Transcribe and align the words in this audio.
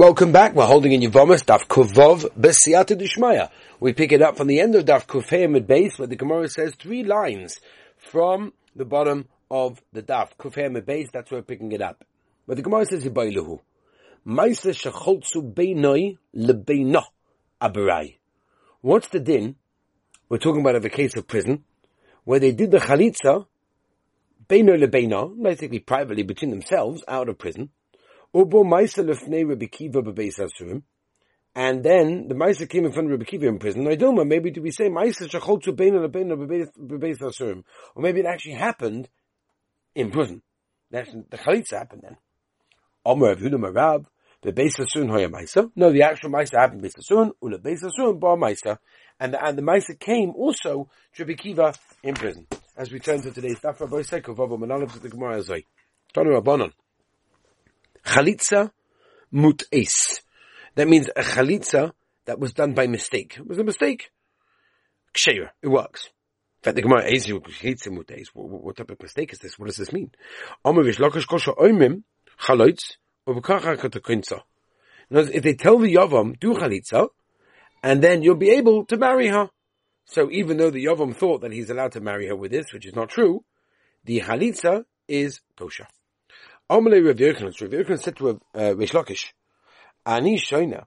Welcome 0.00 0.32
back. 0.32 0.54
We're 0.54 0.64
holding 0.64 0.92
in 0.92 1.02
Yevamos 1.02 1.44
Daf 1.44 1.66
Kuvov 1.66 2.24
B'Siyata 2.34 2.98
Dishmaya. 2.98 3.50
We 3.80 3.92
pick 3.92 4.12
it 4.12 4.22
up 4.22 4.38
from 4.38 4.46
the 4.46 4.58
end 4.58 4.74
of 4.74 4.86
Daf 4.86 5.06
Kufay 5.06 5.50
mid 5.50 5.66
base, 5.66 5.98
where 5.98 6.08
the 6.08 6.16
Gemara 6.16 6.48
says 6.48 6.74
three 6.74 7.04
lines 7.04 7.60
from 7.98 8.54
the 8.74 8.86
bottom 8.86 9.28
of 9.50 9.82
the 9.92 10.02
Daf 10.02 10.30
Kufay 10.38 10.72
mid 10.72 10.86
base. 10.86 11.08
That's 11.12 11.30
where 11.30 11.40
we're 11.40 11.44
picking 11.44 11.72
it 11.72 11.82
up. 11.82 12.02
But 12.46 12.56
the 12.56 12.62
Gemara 12.62 12.86
says 12.86 13.04
Yibayluhu. 13.04 13.60
Maisa 14.26 14.72
Shecholtzu 14.72 15.52
Beinoi 15.52 16.16
Lebeino 16.34 17.02
Abarai. 17.60 18.16
What's 18.80 19.08
the 19.08 19.20
din? 19.20 19.56
We're 20.30 20.38
talking 20.38 20.62
about 20.62 20.76
of 20.76 20.84
a 20.86 20.88
case 20.88 21.14
of 21.14 21.28
prison 21.28 21.62
where 22.24 22.40
they 22.40 22.52
did 22.52 22.70
the 22.70 22.78
chalitza 22.78 23.44
Beino 24.48 24.82
Lebeino, 24.82 25.42
basically 25.42 25.80
privately 25.80 26.22
between 26.22 26.52
themselves 26.52 27.04
out 27.06 27.28
of 27.28 27.36
prison 27.36 27.68
Ubo 28.34 28.64
Maisa 28.64 29.02
lefnei 29.02 29.48
Rabbi 29.48 29.66
Kiva 29.66 30.02
b'beis 30.02 30.38
asurim. 30.38 30.82
And 31.52 31.82
then 31.82 32.28
the 32.28 32.34
Maisa 32.36 32.68
came 32.68 32.84
in 32.84 32.92
front 32.92 33.06
of 33.06 33.12
Rabbi 33.12 33.24
Kiva 33.24 33.48
in 33.48 33.58
prison. 33.58 33.84
Dilma, 33.84 34.24
maybe 34.24 34.52
do 34.52 34.62
we 34.62 34.70
say 34.70 34.88
Maisa 34.88 35.28
shacholtu 35.28 35.76
beina 35.76 36.06
lebeina 36.06 36.36
b'beis 36.36 37.18
asurim? 37.18 37.64
Or 37.96 38.02
maybe 38.02 38.20
it 38.20 38.26
actually 38.26 38.54
happened 38.54 39.08
in 39.96 40.12
prison. 40.12 40.42
That's, 40.92 41.10
the 41.12 41.38
chalitza 41.38 41.78
happened 41.78 42.02
then. 42.04 42.18
Omer 43.04 43.34
Yehuda 43.34 43.54
Marab, 43.54 44.06
b'beis 44.44 44.78
asurim 44.78 45.10
hoya 45.10 45.28
Maisa. 45.28 45.68
No, 45.74 45.90
the 45.90 46.02
actual 46.02 46.30
Maisa 46.30 46.56
happened 46.56 46.82
b'beis 46.82 46.98
asurim, 47.00 47.32
ule 47.42 47.58
beis 47.58 47.82
asurim 47.82 48.20
bar 48.20 48.36
Maisa. 48.36 48.78
And 49.18 49.34
the, 49.34 49.44
and 49.44 49.58
the 49.58 49.62
Maisa 49.62 49.98
came 49.98 50.30
also 50.36 50.88
to 51.16 51.24
Rabbi 51.24 51.34
Kiva 51.34 51.74
in 52.04 52.14
prison. 52.14 52.46
As 52.76 52.92
we 52.92 53.00
turn 53.00 53.22
to 53.22 53.32
today's 53.32 53.58
Daf 53.58 53.80
Rabbi 53.80 54.02
Sekov, 54.02 54.38
Rabbi 54.38 54.54
Manalav 54.54 54.92
to 54.92 55.00
the 55.00 55.08
Gemara 55.08 55.38
Azai. 55.38 55.64
Tanu 56.14 56.40
Rabbanon. 56.40 56.72
Chalitza 58.04 58.70
mut'es. 59.32 60.20
That 60.74 60.88
means 60.88 61.08
a 61.08 61.22
chalitza 61.22 61.92
that 62.26 62.38
was 62.38 62.52
done 62.52 62.74
by 62.74 62.86
mistake. 62.86 63.36
It 63.38 63.46
was 63.46 63.58
a 63.58 63.64
mistake. 63.64 64.10
Ksheira. 65.14 65.50
It 65.62 65.68
works. 65.68 66.06
In 66.06 66.64
fact, 66.64 66.76
the 66.76 66.82
Gemara 66.82 67.02
chalitza 67.02 67.88
mut'es. 67.88 68.28
What 68.34 68.76
type 68.76 68.90
of 68.90 69.00
mistake 69.00 69.32
is 69.32 69.38
this? 69.38 69.58
What 69.58 69.66
does 69.66 69.76
this 69.76 69.92
mean? 69.92 70.12
If 75.12 75.42
they 75.42 75.54
tell 75.54 75.78
the 75.78 75.94
Yavam, 75.94 76.38
do 76.38 76.54
chalitza, 76.54 77.08
and 77.82 78.02
then 78.02 78.22
you'll 78.22 78.36
be 78.36 78.50
able 78.50 78.84
to 78.86 78.96
marry 78.96 79.28
her. 79.28 79.48
So 80.04 80.30
even 80.30 80.56
though 80.56 80.70
the 80.70 80.84
Yavam 80.84 81.14
thought 81.16 81.40
that 81.40 81.52
he's 81.52 81.70
allowed 81.70 81.92
to 81.92 82.00
marry 82.00 82.26
her 82.28 82.36
with 82.36 82.50
this, 82.50 82.72
which 82.72 82.86
is 82.86 82.94
not 82.94 83.08
true, 83.08 83.44
the 84.04 84.20
chalitza 84.20 84.84
is 85.08 85.40
kosher. 85.56 85.88
Amalei 86.70 87.04
Rav 87.04 87.16
Yerchanan, 87.16 87.60
Rav 87.60 87.70
Yerchanan 87.70 88.00
said 88.00 88.16
to 88.16 88.26
Rav 88.26 88.40
uh, 88.54 88.58
Reish 88.78 88.92
Lakish, 88.92 89.32
Ani 90.06 90.38
Shoina, 90.38 90.84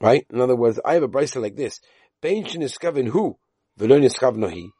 right? 0.00 0.26
In 0.28 0.40
other 0.40 0.56
words, 0.56 0.80
I 0.84 0.94
have 0.94 1.04
a 1.04 1.08
brisa 1.08 1.40
like 1.40 1.54
this. 1.54 1.78
Bein 2.20 2.44
sheniskaven 2.44 3.06
hu, 3.06 3.38
v'lo 3.78 4.00
niskavno 4.00 4.50
hi. 4.50 4.70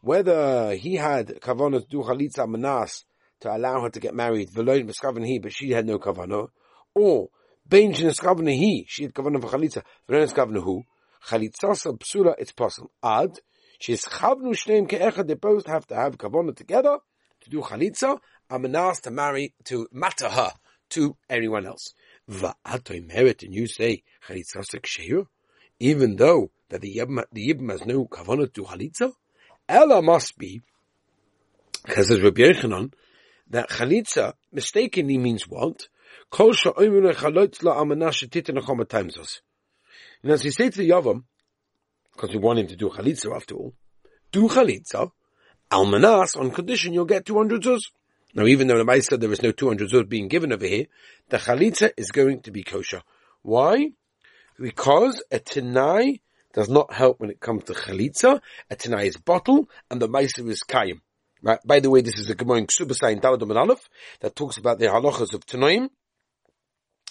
Whether 0.00 0.74
he 0.74 0.96
had 0.96 1.28
kavanah 1.40 1.82
to 1.82 1.86
do 1.86 2.02
chalitza 2.02 2.48
manas 2.48 3.04
to 3.38 3.54
allow 3.54 3.82
her 3.82 3.90
to 3.90 4.00
get 4.00 4.12
married, 4.12 4.50
niskaven 4.50 5.24
hi, 5.24 5.38
but 5.40 5.52
she 5.52 5.70
had 5.70 5.86
no 5.86 6.00
kavanah, 6.00 6.48
or 6.92 7.28
bein 7.68 7.94
hi, 7.94 8.84
she 8.88 9.04
had 9.04 9.14
kavanah 9.14 9.40
for 9.40 9.56
chalitza, 9.56 10.60
hu, 10.60 10.82
chalitza 11.24 11.76
sal 11.76 11.96
psula, 11.98 12.34
it's 12.36 12.50
possible. 12.50 12.90
Ad, 13.00 13.38
she's 13.78 14.04
chavnu 14.06 14.56
shneim 14.56 14.90
ke'echad, 14.90 15.28
they 15.28 15.34
both 15.34 15.66
have 15.68 15.86
to 15.86 15.94
have 15.94 16.18
kavanah 16.18 16.56
together 16.56 16.98
to 17.42 17.48
do 17.48 17.60
chalitza, 17.60 18.18
Amanas 18.50 19.00
to 19.02 19.10
marry, 19.10 19.54
to 19.64 19.88
matter 19.92 20.28
her 20.28 20.52
to 20.90 21.16
anyone 21.28 21.66
else. 21.66 21.94
Va'atoy 22.28 23.06
merit, 23.06 23.42
and 23.42 23.54
you 23.54 23.66
say, 23.66 24.02
chalitzasek 24.28 24.82
sheir, 24.82 25.26
even 25.78 26.16
though 26.16 26.50
that 26.68 26.80
the 26.80 26.96
Yibam, 26.96 27.24
the 27.32 27.48
Yibam 27.52 27.70
has 27.70 27.84
no 27.86 28.06
kavanah 28.06 28.52
to 28.52 28.62
chalitza, 28.64 29.12
Ella 29.68 30.02
must 30.02 30.36
be, 30.36 30.62
because 31.86 32.10
as 32.10 32.20
Rabbi 32.20 32.42
Yechanan, 32.42 32.92
that 33.48 33.68
chalitza 33.70 34.34
mistakenly 34.52 35.18
means 35.18 35.48
what? 35.48 35.88
Kol 36.30 36.52
sha'oimune 36.52 37.14
chalitza 37.14 37.76
amana 37.76 38.06
shetitin 38.06 38.58
achoma 38.58 38.88
times 38.88 39.40
And 40.22 40.32
as 40.32 40.44
we 40.44 40.50
say 40.50 40.70
to 40.70 40.78
the 40.78 40.90
Yavam, 40.90 41.24
because 42.12 42.30
we 42.30 42.38
want 42.38 42.58
him 42.58 42.66
to 42.68 42.76
do 42.76 42.90
chalitza 42.90 43.34
after 43.34 43.54
all, 43.54 43.74
do 44.32 44.48
chalitza, 44.48 45.10
almanas, 45.70 46.36
on 46.36 46.50
condition 46.50 46.92
you'll 46.92 47.04
get 47.04 47.24
200 47.24 47.62
zuz. 47.62 47.80
Now, 48.34 48.46
even 48.46 48.68
though 48.68 48.78
the 48.78 48.84
Maisa 48.84 49.18
there 49.18 49.32
is 49.32 49.42
no 49.42 49.52
200 49.52 49.90
zuz 49.90 50.08
being 50.08 50.28
given 50.28 50.52
over 50.52 50.66
here, 50.66 50.86
the 51.28 51.38
chalitza 51.38 51.92
is 51.96 52.10
going 52.10 52.42
to 52.42 52.50
be 52.50 52.62
kosher. 52.62 53.02
Why? 53.42 53.92
Because 54.58 55.22
a 55.30 55.38
tenai 55.40 56.20
does 56.52 56.68
not 56.68 56.92
help 56.92 57.20
when 57.20 57.30
it 57.30 57.40
comes 57.40 57.64
to 57.64 57.72
chalitza. 57.72 58.40
A 58.70 58.76
tenai 58.76 59.06
is 59.06 59.16
bottle, 59.16 59.68
and 59.90 60.00
the 60.00 60.08
Maisa 60.08 60.48
is 60.48 60.62
kayim. 60.62 61.00
Right? 61.42 61.58
By 61.64 61.80
the 61.80 61.90
way, 61.90 62.02
this 62.02 62.18
is 62.18 62.28
a 62.28 62.34
Gemara 62.34 62.58
in 62.58 62.66
Ksubasai 62.66 63.12
in 63.12 63.20
Daladum 63.20 63.50
and 63.50 63.58
Aleph 63.58 63.88
that 64.20 64.36
talks 64.36 64.58
about 64.58 64.78
the 64.78 64.86
halachas 64.86 65.32
of 65.32 65.46
tenoim. 65.46 65.88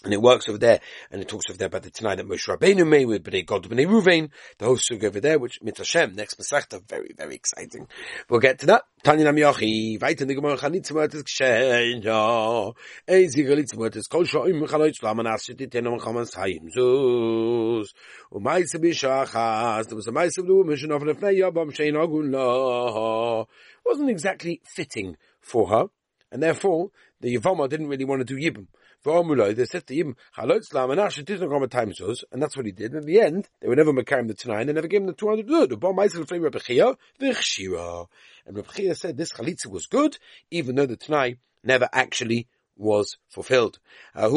And 0.01 0.13
it 0.13 0.21
works 0.21 0.47
over 0.47 0.57
there, 0.57 0.79
and 1.11 1.21
it 1.21 1.27
talks 1.27 1.49
over 1.49 1.57
there 1.57 1.67
about 1.67 1.83
the 1.83 1.89
tonight 1.89 2.15
that 2.15 2.27
Moshe 2.27 2.47
Rabbeinu 2.47 2.87
made 2.87 3.03
with 3.05 3.21
Bnei 3.21 3.45
Gad 3.45 3.63
Bnei 3.63 3.85
Ruvain, 3.85 4.29
the 4.57 4.65
whole 4.65 4.77
sug 4.77 5.03
over 5.03 5.19
there, 5.19 5.37
which 5.37 5.61
Mitzvah 5.61 5.83
Shem, 5.83 6.15
next 6.15 6.39
Masechta, 6.39 6.81
very, 6.87 7.11
very 7.17 7.35
exciting. 7.35 7.85
We'll 8.29 8.39
get 8.39 8.59
to 8.59 8.65
that. 8.67 8.83
Tanya 9.03 9.25
Nam 9.25 9.35
Yochi, 9.35 10.01
in 10.21 10.27
the 10.27 10.35
Gemara, 10.35 10.55
Chanitz 10.55 10.93
Mörtes 10.93 11.23
Gshenja, 11.23 12.73
Ezi 13.09 13.45
Chalitz 13.45 13.75
Mörtes, 13.75 14.07
Kol 14.09 14.23
Shoim 14.23 14.65
Chaloitz 14.69 15.03
Laman 15.03 15.25
Ashet 15.25 15.57
Titenom 15.57 15.99
Chamas 15.99 16.33
Hayim 16.33 16.69
Zuz, 16.73 17.88
Umaise 18.31 18.75
Bishachas, 18.75 19.88
there 19.88 19.97
was 19.97 20.07
a 20.07 20.13
Maise 20.13 20.38
Blu, 20.38 20.63
Mission 20.63 20.93
of 20.93 21.01
Lefnei 21.01 21.41
Yabam 21.41 21.75
Shein 21.75 21.97
Ogun 21.97 22.31
La, 22.31 23.43
wasn't 23.85 24.09
exactly 24.09 24.61
fitting 24.63 25.17
for 25.41 25.67
her, 25.67 25.88
and 26.31 26.41
therefore, 26.41 26.91
the 27.19 27.35
Yavama 27.35 27.67
didn't 27.67 27.88
really 27.88 28.05
want 28.05 28.25
to 28.25 28.25
do 28.25 28.38
Yibam. 28.39 28.67
They 29.03 29.65
said 29.65 29.87
to 29.87 29.95
him, 29.95 30.15
and 30.37 32.41
that's 32.41 32.57
what 32.57 32.65
he 32.65 32.71
did. 32.71 32.93
And 32.93 33.01
in 33.01 33.05
the 33.05 33.21
end, 33.21 33.49
they 33.61 33.67
were 33.67 33.75
never 33.75 33.93
Makarim 33.93 34.27
the 34.27 34.33
Tanai, 34.33 34.61
and 34.61 34.69
they 34.69 34.73
never 34.73 34.87
gave 34.87 35.01
him 35.01 35.07
the 35.07 35.13
200 35.13 35.47
good. 35.47 35.71
And 35.71 35.83
Rabbi 35.83 36.07
said 38.93 39.17
this 39.17 39.33
Chalitza 39.33 39.67
was 39.67 39.85
good, 39.85 40.17
even 40.51 40.75
though 40.75 40.85
the 40.85 40.97
Tanai 40.97 41.38
never 41.63 41.88
actually 41.93 42.47
was 42.75 43.17
fulfilled. 43.29 43.79
my 44.15 44.27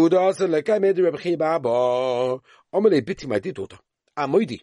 dear 3.39 3.53
daughter. 3.53 3.79
Amoidi. 4.17 4.61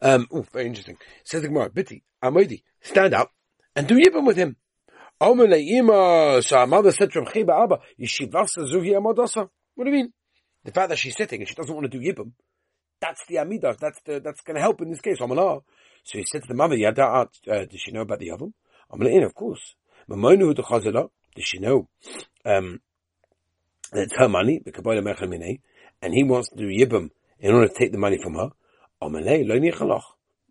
Um, 0.00 0.26
oh, 0.32 0.46
very 0.52 0.66
interesting. 0.66 0.96
Says 1.24 1.42
the 1.42 1.48
Gemara, 1.48 1.70
Biti, 1.70 2.02
Amoidi, 2.22 2.62
stand 2.80 3.14
up 3.14 3.32
and 3.76 3.86
do 3.86 4.00
Yibam 4.00 4.26
with 4.26 4.36
him. 4.36 4.56
Our 5.20 5.34
mother 5.34 6.92
said 6.92 7.12
to 7.12 7.20
Abba? 7.20 7.80
The 10.64 10.72
fact 10.72 10.88
that 10.88 10.98
she's 10.98 11.16
sitting 11.16 11.40
and 11.40 11.48
she 11.48 11.54
doesn't 11.54 11.74
want 11.74 11.90
to 11.90 11.98
do 11.98 12.04
Yibam, 12.04 12.32
that's 13.00 13.24
the 13.28 13.36
Amidah, 13.36 13.78
that's 13.78 14.00
the, 14.04 14.20
that's 14.20 14.40
going 14.42 14.56
to 14.56 14.60
help 14.60 14.80
in 14.80 14.90
this 14.90 15.00
case. 15.00 15.18
So 15.18 16.18
he 16.18 16.24
said 16.24 16.42
to 16.42 16.48
the 16.48 16.54
mother, 16.54 16.76
Yada, 16.76 17.02
uh, 17.04 17.26
does 17.46 17.80
she 17.80 17.90
know 17.92 18.02
about 18.02 18.18
the 18.18 18.30
oven? 18.30 18.54
Omele 18.92 19.24
of 19.24 19.34
course. 19.34 19.74
Does 20.08 21.44
she 21.44 21.58
know, 21.58 21.88
um, 22.44 22.80
that 23.92 24.02
it's 24.04 24.16
her 24.16 24.28
money, 24.28 24.62
and 26.02 26.14
he 26.14 26.24
wants 26.24 26.48
to 26.50 26.56
do 26.56 26.68
Yibam 26.68 27.10
in 27.38 27.54
order 27.54 27.68
to 27.68 27.74
take 27.74 27.92
the 27.92 27.98
money 27.98 28.18
from 28.18 28.34
her? 28.34 28.50
Omele, 29.02 29.46
lo. 29.46 30.00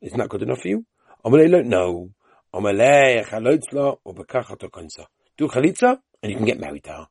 Isn't 0.01 0.29
good 0.29 0.44
enough 0.44 0.61
for 0.61 0.67
you? 0.67 0.85
Omele, 1.25 1.66
no. 1.66 2.11
Do 5.38 5.47
chalitza, 5.47 6.00
and 6.24 6.31
you 6.31 6.38
can 6.38 6.46
get 6.46 6.59
married 6.59 6.84
to 6.85 6.91
her. 6.91 7.08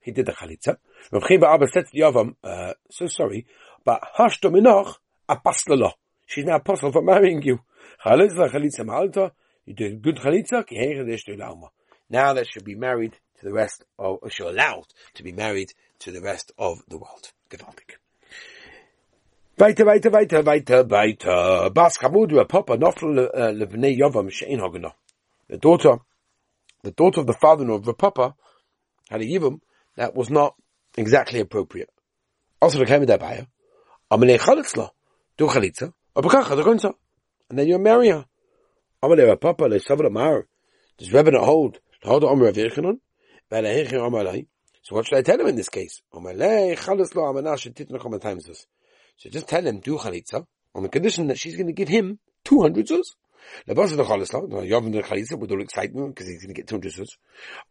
He 0.00 0.12
did 0.12 0.26
the 0.26 0.32
chalitza. 0.32 0.76
Rav 1.12 1.22
Chiba 1.22 1.54
Abba 1.54 1.68
said 1.68 1.86
to 1.86 1.92
the 1.92 2.00
Yavam, 2.00 2.36
uh, 2.44 2.74
so 2.90 3.06
sorry, 3.06 3.46
but 3.84 4.02
hashto 4.18 4.50
minoch, 4.50 4.94
apaslala. 5.28 5.92
She's 6.26 6.44
now 6.44 6.56
apostle 6.56 6.92
for 6.92 7.02
marrying 7.02 7.42
you. 7.42 7.60
Chalitza, 8.04 8.50
chalitza 8.50 8.80
ma'alta, 8.80 9.30
you 9.64 9.74
did 9.74 10.02
good 10.02 10.16
chalitza, 10.16 10.66
ki 10.66 10.76
heire 10.76 11.04
Now 12.10 12.32
that 12.34 12.46
she'll 12.48 12.62
be 12.62 12.74
married 12.74 13.16
to 13.38 13.44
the 13.44 13.52
rest 13.52 13.84
of, 13.98 14.18
or 14.22 14.30
she'll 14.30 14.50
allowed 14.50 14.86
to 15.14 15.22
be 15.22 15.32
married 15.32 15.72
to 16.00 16.10
the 16.10 16.20
rest 16.20 16.52
of 16.58 16.82
the 16.88 16.98
world. 16.98 17.32
Gewaltig. 17.50 17.96
Weiter, 19.58 19.86
weiter, 19.86 20.10
weiter, 20.10 20.42
weiter, 20.42 20.84
weiter. 20.84 21.70
Bas 21.70 21.96
papa, 21.96 22.74
uh, 22.74 22.76
levnei 22.76 24.30
she'en 24.30 24.60
hagana. 24.60 24.92
The 25.48 25.56
daughter, 25.56 25.96
the 26.82 26.90
daughter 26.90 27.20
of 27.20 27.26
the 27.26 27.32
father 27.32 27.70
of 27.70 27.96
papa, 27.96 28.34
had 29.08 29.22
a 29.22 29.24
yivam 29.24 29.60
that 29.96 30.14
was 30.14 30.28
not 30.28 30.56
exactly 30.98 31.40
appropriate. 31.40 31.88
Also, 32.60 32.78
the 32.78 32.84
came 32.84 33.06
dabei. 33.06 33.46
Amalei 34.12 34.38
chalitzla, 34.38 34.90
do 35.38 35.46
chalitza, 35.46 35.94
abakacha. 36.14 36.92
And 37.48 37.58
then 37.58 37.66
you 37.66 37.78
marry 37.78 38.10
her. 38.10 38.26
Amalei 39.02 39.40
papa, 39.40 39.64
le 39.64 39.80
savra 39.80 40.12
mar. 40.12 40.46
Does 40.98 41.10
Rebbe 41.10 41.30
not 41.30 41.44
hold? 41.44 41.78
Hold 42.02 42.24
the 42.24 42.26
Omer 42.26 42.48
of 42.48 42.56
Yechanon? 42.56 42.98
Vele 43.50 43.86
amalei. 43.86 44.48
So 44.82 44.96
what 44.96 45.06
should 45.06 45.16
I 45.16 45.22
tell 45.22 45.40
him 45.40 45.46
in 45.46 45.56
this 45.56 45.70
case? 45.70 46.02
So 49.16 49.30
just 49.30 49.48
tell 49.48 49.66
him, 49.66 49.80
do 49.80 49.98
chalitza, 49.98 50.46
on 50.74 50.82
the 50.82 50.88
condition 50.88 51.28
that 51.28 51.38
she's 51.38 51.56
going 51.56 51.66
to 51.66 51.72
give 51.72 51.88
him 51.88 52.18
200 52.44 52.86
zuz. 52.86 53.14
The 53.66 53.74
boss 53.74 53.92
of 53.92 53.98
the 53.98 54.04
chalitza, 54.04 54.48
the 54.48 54.56
Yavin 54.56 54.92
the 54.92 55.02
chalitza, 55.02 55.38
with 55.38 55.50
all 55.50 55.60
excitement, 55.60 56.14
because 56.14 56.28
he's 56.28 56.42
going 56.42 56.54
to 56.54 56.60
get 56.60 56.68
200 56.68 56.92
zuz. 56.92 57.16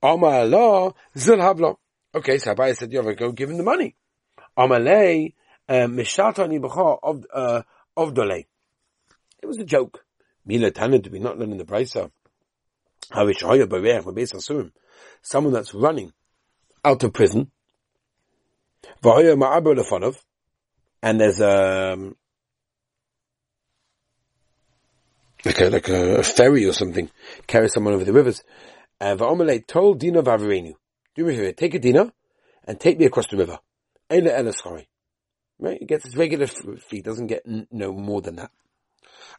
Amar 0.02 0.94
zil 1.18 1.38
havla. 1.38 1.76
Okay, 2.14 2.38
so 2.38 2.56
Abaye 2.56 2.76
said, 2.76 2.92
Yavin, 2.92 3.18
go 3.18 3.32
give 3.32 3.50
him 3.50 3.58
the 3.58 3.64
money. 3.64 3.96
Amalei, 4.58 5.34
uh, 5.68 5.74
mishatani 5.74 6.60
b'cha 6.60 7.00
of, 7.04 7.26
uh, 7.34 7.62
of 7.98 8.14
delay. 8.14 8.48
It 9.42 9.46
was 9.46 9.58
a 9.58 9.66
joke. 9.66 10.04
Mila 10.46 10.72
Tana 10.72 11.00
to 11.00 11.10
be 11.10 11.20
not 11.20 11.38
learning 11.38 11.58
the 11.58 11.66
brisa. 11.66 12.12
Someone 15.22 15.54
that's 15.54 15.74
running 15.74 16.12
out 16.84 17.04
of 17.04 17.14
prison. 17.14 17.52
And 21.06 21.22
there's 21.22 21.40
a, 21.40 21.94
um, 21.94 22.16
like 25.46 25.62
a, 25.62 25.70
like 25.70 25.88
a 25.88 26.24
ferry 26.24 26.66
or 26.66 26.74
something, 26.74 27.12
carry 27.46 27.70
someone 27.70 27.94
over 27.94 28.04
the 28.04 28.12
rivers. 28.12 28.42
And 29.00 29.20
Va'omelei 29.20 29.68
told 29.68 30.00
Dina 30.00 30.24
Vavarenu, 30.24 30.74
do 31.14 31.26
me 31.26 31.36
here, 31.36 31.54
take 31.54 31.76
a 31.76 31.80
Dina 31.80 32.12
and 32.64 32.80
take 32.80 32.98
me 32.98 33.06
across 33.06 33.28
the 33.28 33.38
river. 33.38 33.60
Right? 35.60 35.78
He 35.80 35.86
gets 35.86 36.06
his 36.06 36.18
regular 36.18 36.48
fee, 36.48 37.02
doesn't 37.02 37.28
get 37.28 37.44
no 37.46 37.94
more 37.94 38.22
than 38.24 38.38
that. 38.38 38.50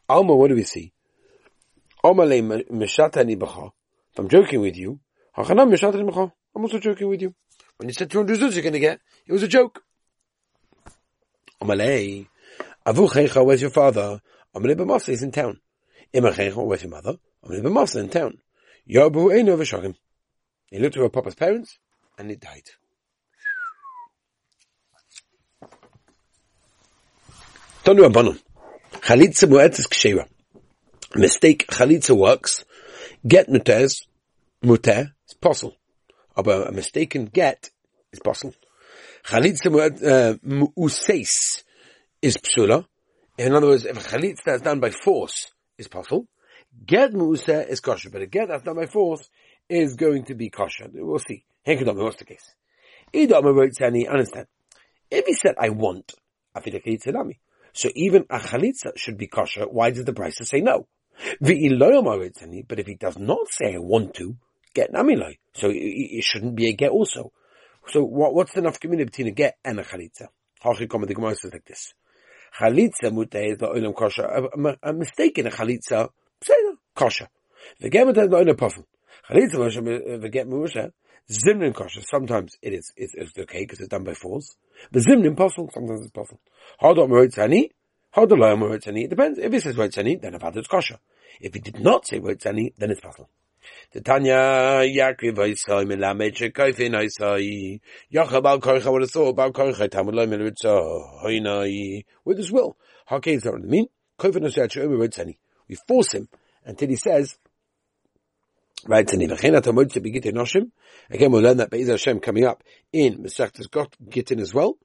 Alma, 0.08 0.36
what 0.36 0.50
do 0.50 0.54
we 0.54 0.62
see? 0.62 0.92
If 2.04 2.10
I'm 4.16 4.28
joking 4.28 4.60
with 4.60 4.76
you, 4.76 5.00
I'm 5.36 5.50
also 6.62 6.78
joking 6.78 7.08
with 7.08 7.22
you. 7.22 7.34
When 7.78 7.88
you 7.88 7.92
said 7.92 8.08
200 8.08 8.38
zuz 8.38 8.52
you're 8.54 8.62
going 8.62 8.72
to 8.74 8.78
get, 8.78 9.00
it 9.26 9.32
was 9.32 9.42
a 9.42 9.48
joke. 9.48 9.82
Amalei, 11.62 12.26
Avu 12.86 13.08
Checha, 13.08 13.44
where's 13.44 13.60
your 13.60 13.70
father? 13.70 14.20
Amalei 14.54 14.74
B'masa, 14.74 15.08
he's 15.08 15.22
in 15.22 15.32
town. 15.32 15.60
Ima 16.12 16.30
Checha, 16.30 16.64
where's 16.64 16.82
your 16.82 16.90
mother? 16.90 17.16
Amalei 17.44 17.62
B'masa, 17.62 18.00
in 18.00 18.08
town. 18.08 18.38
Yobu 18.88 19.32
Eino 19.32 19.56
V'shogim. 19.56 19.94
He 20.70 20.78
looked 20.78 20.94
to 20.94 21.02
her 21.02 21.08
papa's 21.08 21.34
parents, 21.34 21.78
and 22.18 22.30
he 22.30 22.36
died. 22.36 22.64
Tonu 27.84 28.08
Abanon. 28.08 28.40
Chalitza 29.00 29.48
Mu'etzes 29.48 29.88
Kshera 29.88 30.26
mistake 31.16 31.66
chalitza 31.68 32.16
works, 32.16 32.64
get 33.26 33.48
mutez, 33.48 34.06
muteh, 34.62 35.12
is 35.28 35.34
possible. 35.34 35.76
But 36.34 36.68
a 36.68 36.72
mistaken 36.72 37.26
get 37.26 37.70
is 38.12 38.20
possible. 38.20 38.54
Chalitza 39.26 39.66
uh, 39.66 40.38
mu'useis 40.44 41.64
is 42.22 42.36
psula. 42.36 42.86
In 43.36 43.54
other 43.54 43.66
words, 43.66 43.84
if 43.84 43.96
a 43.96 44.16
chalitza 44.16 44.54
is 44.54 44.62
done 44.62 44.78
by 44.78 44.90
force 44.90 45.52
is 45.76 45.88
possible, 45.88 46.28
get 46.86 47.12
mu'useh 47.12 47.68
is 47.68 47.80
kosher, 47.80 48.08
but 48.10 48.22
a 48.22 48.26
get 48.26 48.46
that's 48.48 48.62
done 48.62 48.76
by 48.76 48.86
force 48.86 49.28
is 49.68 49.96
going 49.96 50.24
to 50.26 50.36
be 50.36 50.48
kosher. 50.48 50.88
We'll 50.92 51.18
see. 51.18 51.44
Henkadam, 51.66 51.96
what's 51.96 52.18
the 52.18 52.24
case? 52.24 52.54
Idam 53.12 53.42
wrote 53.52 53.74
Sani, 53.74 54.06
understand. 54.06 54.46
If 55.10 55.26
he 55.26 55.34
said, 55.34 55.56
I 55.58 55.70
want, 55.70 56.12
so 56.54 57.88
even 57.94 58.26
a 58.30 58.38
chalitza 58.38 58.96
should 58.96 59.18
be 59.18 59.26
kosher. 59.26 59.66
Why 59.68 59.90
did 59.90 60.06
the 60.06 60.12
Brisa 60.12 60.46
say 60.46 60.60
no? 60.60 60.86
But 61.40 61.50
if 61.50 62.86
he 62.86 62.94
does 62.94 63.18
not 63.18 63.48
say 63.50 63.74
I 63.74 63.78
want 63.78 64.14
to, 64.14 64.36
get 64.72 64.92
namiloi. 64.92 65.38
So 65.54 65.70
it, 65.72 66.22
shouldn't 66.24 66.54
be 66.54 66.68
a 66.68 66.72
get 66.72 66.90
also. 66.90 67.32
So 67.88 68.02
what, 68.02 68.34
what's 68.34 68.52
the 68.52 68.62
community 68.80 69.04
between 69.04 69.28
a 69.28 69.32
get 69.32 69.56
and 69.64 69.80
a 69.80 69.84
chalitza? 69.84 70.28
Hachikoma 70.62 71.06
the 71.06 71.14
Gemara 71.14 71.34
says 71.34 71.52
like 71.52 71.64
this. 71.64 71.94
Chalitza 72.58 73.10
muteh 73.10 73.52
is 73.52 73.58
the 73.58 73.66
olam 73.66 73.94
kosher. 73.94 74.24
A, 74.24 74.90
a 74.90 74.92
mistake 74.92 75.38
in 75.38 75.46
a 75.46 75.50
chalitza, 75.50 76.08
say 76.42 76.54
kosher. 76.94 77.28
The 77.80 77.90
get 77.90 78.06
muteh 78.06 78.24
is 78.24 78.30
the 78.30 78.36
olam 78.36 78.54
pafel. 78.54 78.84
Chalitza 79.30 80.20
the 80.20 80.28
get 80.28 80.48
musha. 80.48 80.92
Zimnin 81.30 81.74
kosher. 81.74 82.02
Sometimes 82.02 82.56
it 82.62 82.72
is 82.72 82.92
it's, 82.96 83.14
it's 83.14 83.38
okay 83.38 83.60
because 83.60 83.80
it's 83.80 83.88
done 83.88 84.04
by 84.04 84.14
force. 84.14 84.56
But 84.90 85.02
zimnin 85.02 85.36
pafel. 85.36 85.72
Sometimes 85.72 86.02
it's 86.02 86.12
pafel. 86.12 86.38
Hadot 86.80 87.08
meroitzani. 87.08 87.70
How 88.16 88.24
the 88.24 88.34
loyal 88.34 88.56
Rotzani? 88.56 89.04
It 89.04 89.10
depends. 89.10 89.38
If 89.38 89.52
he 89.52 89.60
says 89.60 89.76
Rotzani, 89.76 90.18
then 90.22 90.34
about 90.34 90.56
it's 90.56 90.68
kosher. 90.68 90.98
If 91.38 91.52
he 91.52 91.60
did 91.60 91.80
not 91.80 92.06
say 92.06 92.18
Rotzani, 92.18 92.72
then 92.78 92.90
it's 92.90 93.00
possible. 93.02 93.28
The 93.92 94.00
Tanya 94.00 94.82
Yakriv 94.84 95.36
Oisai 95.36 95.86
Melamed 95.86 96.34
Shekoifin 96.34 96.94
Oisai 96.94 97.80
Yocha 98.12 98.42
Bal 98.42 98.60
Korcha 98.60 98.92
would 98.92 99.02
have 99.02 99.10
thought 99.10 99.36
Bal 99.36 99.52
Korcha 99.52 99.88
Tamud 99.88 100.14
Lo 100.14 100.26
Melritza 100.26 101.24
Hoinai 101.24 102.04
with 102.24 102.38
his 102.38 102.52
will. 102.52 102.76
How 103.06 103.20
can 103.20 103.38
that 103.38 103.60
mean? 103.62 103.86
Koifin 104.18 104.42
Oisai 104.42 104.68
Shomer 104.68 104.98
Rotzani. 104.98 105.36
We 105.68 105.76
force 105.88 106.12
him 106.12 106.28
until 106.64 106.88
he 106.88 106.96
says 106.96 107.38
Right, 108.86 109.10
Again, 109.10 109.32
we'll 111.32 111.42
learn 111.42 111.56
that 111.56 111.70
Be'ez 111.70 111.88
Hashem 111.88 112.20
coming 112.20 112.44
up 112.44 112.62
in 112.92 113.24
Masechtas 113.24 113.66
Gittin 114.08 114.38
as 114.38 114.54
well. 114.54 114.76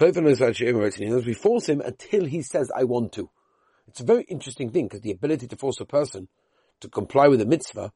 We 0.00 1.34
force 1.34 1.68
him 1.68 1.80
until 1.82 2.24
he 2.24 2.42
says, 2.42 2.70
I 2.74 2.84
want 2.84 3.12
to. 3.14 3.28
It's 3.88 4.00
a 4.00 4.04
very 4.04 4.22
interesting 4.22 4.70
thing 4.70 4.86
because 4.86 5.00
the 5.00 5.10
ability 5.10 5.48
to 5.48 5.56
force 5.56 5.80
a 5.80 5.84
person 5.84 6.28
to 6.80 6.88
comply 6.88 7.28
with 7.28 7.40
a 7.40 7.46
mitzvah 7.46 7.92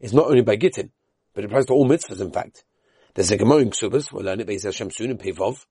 is 0.00 0.12
not 0.12 0.26
only 0.26 0.42
by 0.42 0.56
gittin, 0.56 0.90
but 1.34 1.44
it 1.44 1.46
applies 1.48 1.66
to 1.66 1.72
all 1.72 1.88
mitzvahs 1.88 2.20
in 2.20 2.30
fact. 2.30 2.64
There's 3.14 3.30
a 3.30 3.36
Gemara 3.36 3.58
in 3.58 3.70
Ksubas, 3.70 4.12
we'll 4.12 4.24
learn 4.24 4.40
it 4.40 4.46
by 4.46 4.58
Hashem 4.60 4.90
soon 4.90 5.10
in 5.10 5.18
Pevov. 5.18 5.66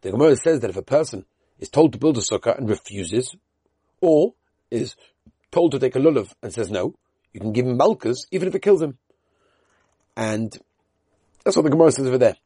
The 0.00 0.10
Gemara 0.10 0.36
says 0.36 0.60
that 0.60 0.70
if 0.70 0.76
a 0.76 0.82
person 0.82 1.26
is 1.60 1.68
told 1.68 1.92
to 1.92 1.98
build 1.98 2.18
a 2.18 2.20
sukkah 2.20 2.58
and 2.58 2.68
refuses, 2.68 3.36
or 4.00 4.34
is 4.70 4.96
told 5.52 5.72
to 5.72 5.78
take 5.78 5.94
a 5.94 6.00
lulav 6.00 6.32
and 6.42 6.52
says 6.52 6.70
no, 6.70 6.94
you 7.32 7.40
can 7.40 7.52
give 7.52 7.66
him 7.66 7.78
malkas 7.78 8.26
even 8.30 8.48
if 8.48 8.54
it 8.54 8.62
kills 8.62 8.82
him. 8.82 8.98
And 10.16 10.56
that's 11.44 11.56
what 11.56 11.62
the 11.62 11.70
Gemara 11.70 11.92
says 11.92 12.06
over 12.06 12.18
there. 12.18 12.36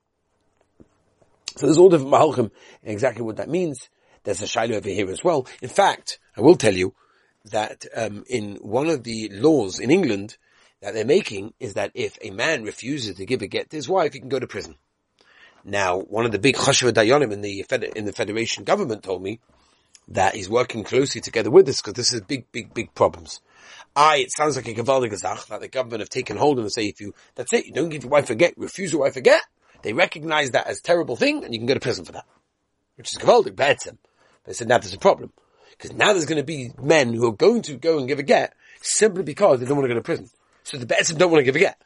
So 1.57 1.67
there's 1.67 1.79
all 1.79 1.89
different 1.89 2.12
mahalchim 2.12 2.51
exactly 2.83 3.23
what 3.23 3.37
that 3.37 3.49
means. 3.49 3.89
There's 4.25 4.43
a 4.43 4.47
shiloh 4.47 4.77
over 4.77 4.89
here 4.89 5.09
as 5.11 5.25
well. 5.25 5.47
In 5.62 5.69
fact, 5.69 6.19
I 6.37 6.43
will 6.43 6.57
tell 6.57 6.75
you 6.75 6.95
that 7.47 7.87
um, 7.97 8.25
in 8.29 8.57
one 8.57 8.89
of 8.89 9.05
the 9.05 9.31
laws 9.33 9.79
in 9.79 9.91
England 9.91 10.37
that 10.81 10.94
they're 10.94 11.05
making 11.05 11.55
is 11.58 11.75
that 11.75 11.90
if 11.94 12.19
a 12.23 12.31
man 12.31 12.64
refuses 12.64 13.17
to 13.17 13.26
give 13.26 13.43
a 13.43 13.46
get 13.46 13.70
to 13.70 13.76
his 13.76 13.88
wife, 13.88 14.12
he 14.12 14.20
can 14.20 14.28
go 14.28 14.38
to 14.38 14.46
prison. 14.46 14.76
Now, 15.64 15.99
one 15.99 16.26
of 16.26 16.32
the 16.32 16.38
big 16.38 16.56
chashuv 16.56 16.93
dayanim 16.93 17.32
in 17.32 17.40
the 17.40 17.64
in 17.97 18.04
the 18.04 18.12
federation 18.12 18.64
government 18.64 19.02
told 19.02 19.23
me 19.23 19.40
that 20.09 20.35
he's 20.35 20.49
working 20.49 20.85
closely 20.85 21.21
together 21.21 21.50
with 21.50 21.68
us 21.68 21.80
because 21.80 21.95
this 21.95 22.12
is 22.12 22.21
big, 22.21 22.50
big, 22.52 22.73
big 22.73 22.95
problems. 22.95 23.40
I, 23.97 24.18
it 24.18 24.30
sounds 24.30 24.56
like 24.56 24.68
a 24.68 24.75
gavaldig 24.75 25.18
that 25.49 25.61
the 25.61 25.68
government 25.68 26.00
have 26.00 26.09
taken 26.09 26.37
hold 26.37 26.59
and 26.59 26.71
say 26.71 26.87
if 26.87 27.00
you, 27.00 27.14
that's 27.35 27.52
it, 27.52 27.66
you 27.66 27.73
don't 27.73 27.88
give 27.88 28.04
your 28.04 28.11
wife 28.11 28.30
a 28.30 28.35
get, 28.35 28.56
refuse 28.56 28.92
your 28.92 29.00
wife 29.00 29.16
a 29.16 29.21
get, 29.21 29.42
they 29.83 29.92
recognize 29.92 30.52
that 30.52 30.66
as 30.66 30.80
terrible 30.80 31.16
thing, 31.16 31.45
and 31.45 31.52
you 31.52 31.59
can 31.59 31.66
go 31.66 31.75
to 31.75 31.80
prison 31.80 32.04
for 32.04 32.12
that. 32.12 32.26
Which 32.97 33.12
is 33.14 33.18
Gavaldik, 33.21 33.56
Be'etzim. 33.56 33.99
They 34.45 34.52
said 34.52 34.68
now 34.68 34.78
there's 34.78 34.95
a 34.95 34.99
problem. 34.99 35.33
Because 35.71 35.97
now 35.97 36.12
there's 36.12 36.25
going 36.25 36.40
to 36.40 36.45
be 36.45 36.71
men 36.80 37.12
who 37.12 37.26
are 37.26 37.33
going 37.33 37.62
to 37.62 37.76
go 37.76 37.99
and 37.99 38.09
give 38.09 38.18
a 38.18 38.23
get 38.23 38.54
simply 38.80 39.23
because 39.23 39.61
they 39.61 39.66
don't 39.66 39.76
want 39.76 39.88
to 39.88 39.95
go 39.95 39.99
to 39.99 40.04
prison. 40.04 40.30
So 40.66 40.76
the 40.78 40.87
Be'etzim 40.87 41.16
don't 41.16 41.30
want 41.30 41.42
to 41.42 41.44
give 41.44 41.54
a 41.54 41.61
get. 41.61 41.80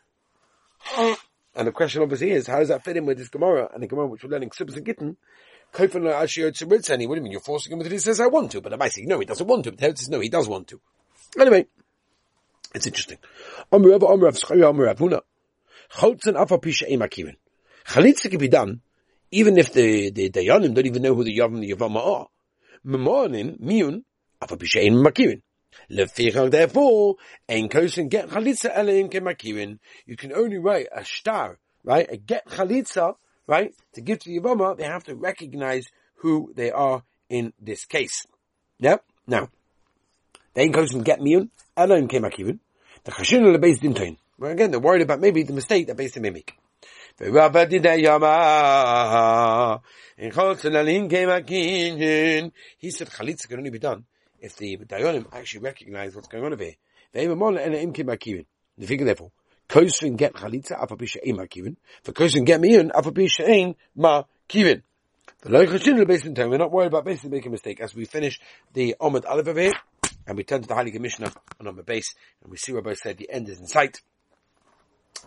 Oh. 0.96 1.14
And 1.54 1.68
the 1.68 1.72
question 1.72 2.00
obviously 2.00 2.30
is, 2.30 2.46
how 2.46 2.60
does 2.60 2.68
that 2.68 2.82
fit 2.82 2.96
in 2.96 3.04
with 3.04 3.18
this 3.18 3.28
Gemara 3.28 3.68
and 3.74 3.82
the 3.82 3.86
Gemara 3.86 4.06
which 4.06 4.24
we're 4.24 4.30
learning 4.30 4.48
Ksibas 4.48 4.74
and 4.74 4.86
Gittin? 4.86 5.18
What 5.76 5.92
do 5.92 5.98
you 6.00 6.04
mean? 7.20 7.30
You're 7.30 7.42
forcing 7.42 7.74
him 7.74 7.80
until 7.80 7.92
he 7.92 7.98
says, 7.98 8.20
I 8.20 8.28
want 8.28 8.52
to. 8.52 8.62
But 8.62 8.80
I 8.80 8.88
say, 8.88 9.02
no, 9.02 9.20
he 9.20 9.26
doesn't 9.26 9.46
want 9.46 9.64
to. 9.64 9.72
But 9.72 9.98
says, 9.98 10.08
no, 10.08 10.20
he 10.20 10.30
does 10.30 10.48
want 10.48 10.68
to. 10.68 10.80
Anyway, 11.38 11.66
it's 12.74 12.86
interesting. 12.86 13.18
Chalitza 13.70 15.20
can 18.30 18.38
be 18.38 18.48
done 18.48 18.80
even 19.30 19.58
if 19.58 19.74
the, 19.74 20.10
the 20.10 20.30
Dayanim 20.30 20.74
don't 20.74 20.86
even 20.86 21.02
know 21.02 21.14
who 21.14 21.24
the 21.24 21.36
Yavam 21.36 21.56
and 21.56 21.62
the 21.62 21.72
Yavama 21.72 22.06
are. 22.06 22.28
Memorim, 22.86 23.60
miyun, 23.60 24.04
afapishein 24.40 25.06
makirin. 25.06 25.42
Therefore. 25.88 27.16
You 27.48 27.68
can 30.16 30.32
only 30.32 30.58
write 30.58 30.86
a 30.94 31.04
star, 31.04 31.58
right? 31.84 32.06
A 32.10 32.16
get 32.16 32.46
chalitza, 32.46 33.14
right? 33.46 33.74
To 33.94 34.00
give 34.00 34.20
to 34.20 34.28
the 34.28 34.40
Yavama, 34.40 34.76
they 34.76 34.84
have 34.84 35.04
to 35.04 35.14
recognize 35.14 35.86
who 36.16 36.52
they 36.54 36.70
are 36.70 37.02
in 37.28 37.52
this 37.60 37.84
case. 37.84 38.26
Yep. 38.78 39.04
Now, 39.26 39.50
they 40.54 40.62
ain't 40.62 40.74
koshin 40.74 41.04
get 41.04 41.20
miyun, 41.20 41.50
eleim 41.76 42.08
kemakirin. 42.08 42.58
The 43.04 43.12
chashin 43.12 43.60
base 43.60 43.78
dintain. 43.80 44.16
Well, 44.38 44.52
again, 44.52 44.70
they're 44.70 44.80
worried 44.80 45.02
about 45.02 45.20
maybe 45.20 45.42
the 45.42 45.52
mistake 45.52 45.86
that 45.86 45.96
base 45.96 46.14
they 46.14 46.30
make. 46.30 46.54
Rabba 47.20 47.68
Yama. 47.98 49.80
In 50.16 50.30
Cholzelalim 50.30 51.10
came 51.10 51.28
a 51.28 51.40
He 52.78 52.90
said 52.90 53.08
Chalitza 53.10 53.48
can 53.48 53.58
only 53.58 53.70
be 53.70 53.78
done 53.78 54.06
if 54.40 54.56
the 54.56 54.76
Dayonim 54.78 55.26
actually 55.32 55.60
recognize 55.60 56.14
what's 56.14 56.28
going 56.28 56.44
on 56.44 56.52
over 56.52 56.64
here. 56.64 56.74
The 57.12 58.86
figure 58.86 59.04
therefore, 59.06 59.32
Kosvin 59.70 60.16
get 60.16 60.34
chalitza 60.34 60.76
afapisha 60.80 61.18
ein 61.24 61.36
ma 61.36 61.44
kivin. 61.44 61.76
For 62.02 62.12
kosvin 62.12 62.44
get 62.44 62.60
miyun 62.60 62.90
afapisha 62.90 63.48
ein 63.48 63.76
ma 63.94 64.24
kivin. 64.48 64.82
The 65.42 65.48
loy 65.48 65.66
chashin 65.66 66.04
based 66.08 66.34
time. 66.34 66.50
We're 66.50 66.58
not 66.58 66.72
worried 66.72 66.88
about 66.88 67.04
basically 67.04 67.30
making 67.30 67.50
a 67.50 67.52
mistake 67.52 67.80
as 67.80 67.94
we 67.94 68.04
finish 68.04 68.40
the 68.72 68.96
Omid 69.00 69.24
Aleph 69.26 69.46
over 69.46 69.60
here 69.60 69.72
and 70.26 70.36
we 70.36 70.42
turn 70.42 70.62
to 70.62 70.68
the 70.68 70.74
Heilige 70.74 70.98
Mishnah 70.98 71.32
on 71.64 71.76
the 71.76 71.84
base 71.84 72.14
and 72.42 72.50
we 72.50 72.56
see 72.56 72.72
where 72.72 72.82
both 72.82 72.98
said 72.98 73.16
the 73.16 73.30
end 73.30 73.48
is 73.48 73.60
in 73.60 73.68
sight. 73.68 74.00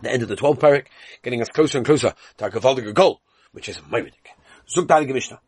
The 0.02 0.10
end 0.10 0.22
of 0.22 0.28
the 0.28 0.36
12th 0.36 0.58
parak, 0.58 0.86
getting 1.22 1.40
us 1.40 1.48
closer 1.48 1.78
and 1.78 1.86
closer 1.86 2.14
to 2.36 2.44
our 2.44 2.50
Gavaldiger 2.50 2.92
goal, 2.92 3.22
which 3.52 3.68
is 3.70 3.78
Moiridik. 3.78 4.28
Zug 4.68 4.86
the 4.86 4.94
Heilige 4.94 5.14
Mishnah. 5.14 5.40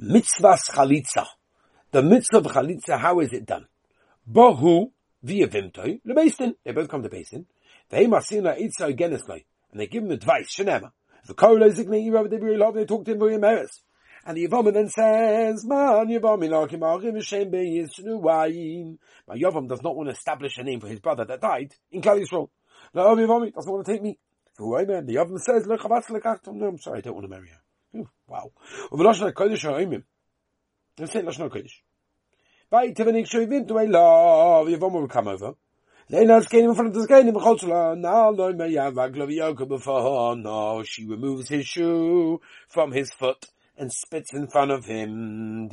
Mitzvahs 0.00 0.70
chalitza. 0.70 1.26
The 1.92 2.02
mitzvah 2.02 2.38
of 2.38 2.44
chalitza, 2.44 2.98
how 3.00 3.18
is 3.18 3.32
it 3.32 3.46
done? 3.46 3.66
Bohu 4.30 4.92
via 5.24 5.48
vimtoi 5.48 6.00
lebeistin. 6.06 6.54
They 6.64 6.70
both 6.70 6.88
come 6.88 7.02
to 7.02 7.08
basin. 7.08 7.46
They 7.88 8.06
masina 8.06 8.56
itza 8.56 8.92
againisloi. 8.92 9.44
And 9.72 9.80
they 9.80 9.88
give 9.88 10.04
him 10.04 10.12
advice, 10.12 10.54
shenema. 10.54 10.92
The 11.26 11.34
kola 11.34 11.68
zikne 11.68 12.06
yirav 12.06 12.30
de 12.30 12.38
love, 12.56 12.74
they 12.74 12.84
talk 12.84 13.04
to 13.06 13.12
him 13.12 13.18
very 13.18 13.38
meris. 13.38 13.80
And 14.24 14.36
the 14.36 14.46
Yavam 14.46 14.72
then 14.72 14.88
says, 14.88 15.66
Man 15.66 16.06
Yavam 16.06 16.44
ilakim 16.44 16.96
achim 16.96 17.14
v'shem 17.14 17.50
be'yisnu 17.50 18.22
wayim. 18.22 18.98
But 19.26 19.38
Yavam 19.38 19.68
does 19.68 19.82
not 19.82 19.96
want 19.96 20.10
to 20.10 20.12
establish 20.12 20.58
a 20.58 20.62
name 20.62 20.78
for 20.78 20.86
his 20.88 21.00
brother 21.00 21.24
that 21.24 21.40
died 21.40 21.74
in 21.90 22.02
Klal 22.02 22.20
Yisrael. 22.20 22.50
No, 22.94 23.16
Yavam 23.16 23.52
doesn't 23.52 23.72
want 23.72 23.84
to 23.84 23.92
take 23.92 24.02
me. 24.02 24.18
Why 24.58 24.84
man? 24.84 25.06
The 25.06 25.16
Yavam 25.16 25.38
says, 25.40 25.66
Look, 25.66 25.82
No, 25.88 26.66
I'm 26.66 26.78
sorry, 26.78 26.98
I 26.98 27.00
don't 27.00 27.14
want 27.14 27.24
to 27.24 27.30
marry 27.30 27.48
her. 27.48 28.04
Wow. 28.28 28.52
Let's 31.00 31.12
say 31.12 31.22
Lashna 31.22 31.48
kodesh. 31.48 31.80
By 32.68 32.90
Tivanik 32.90 33.26
Shovim 33.26 33.66
to 33.68 33.78
a 33.78 33.88
love, 33.88 34.66
Yavam 34.68 34.92
will 34.92 35.08
come 35.08 35.28
over. 35.28 35.54
Leina's 36.10 36.46
came 36.46 36.68
in 36.68 36.74
front 36.74 36.88
of 36.88 36.94
the 36.94 37.04
skein 37.04 37.26
in 37.28 37.32
the 37.32 37.40
Cholzula. 37.40 37.96
Now, 37.96 38.32
no, 38.32 38.50
no, 40.34 40.82
she 40.82 41.06
removes 41.06 41.48
his 41.48 41.66
shoe 41.66 42.40
from 42.68 42.92
his 42.92 43.10
foot 43.12 43.46
and 43.78 43.90
spits 43.90 44.34
in 44.34 44.46
front 44.48 44.72
of 44.72 44.84
him. 44.84 45.70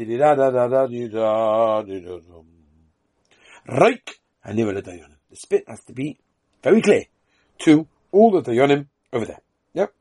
Reik 3.67 4.13
The 4.45 5.11
spit 5.33 5.63
has 5.67 5.83
to 5.83 5.93
be 5.93 6.19
very 6.63 6.81
clear 6.81 7.03
to 7.59 7.85
all 8.13 8.31
the 8.31 8.41
dayanim 8.41 8.87
over 9.11 9.25
there. 9.25 9.41
Yep. 9.73 9.93